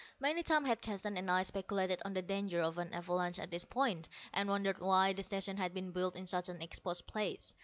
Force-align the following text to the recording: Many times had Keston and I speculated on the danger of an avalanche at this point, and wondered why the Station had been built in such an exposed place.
Many 0.19 0.41
times 0.41 0.65
had 0.67 0.81
Keston 0.81 1.15
and 1.15 1.29
I 1.29 1.43
speculated 1.43 2.01
on 2.03 2.15
the 2.15 2.23
danger 2.23 2.59
of 2.59 2.79
an 2.79 2.91
avalanche 2.91 3.37
at 3.37 3.51
this 3.51 3.63
point, 3.65 4.09
and 4.33 4.49
wondered 4.49 4.79
why 4.79 5.13
the 5.13 5.21
Station 5.21 5.57
had 5.57 5.75
been 5.75 5.91
built 5.91 6.15
in 6.15 6.25
such 6.25 6.49
an 6.49 6.59
exposed 6.59 7.05
place. 7.05 7.53